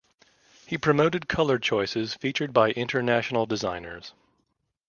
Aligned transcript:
He 0.65 0.79
promoted 0.79 1.29
colour 1.29 1.59
choices 1.59 2.15
featured 2.15 2.53
by 2.53 2.71
international 2.71 3.45
designers. 3.45 4.15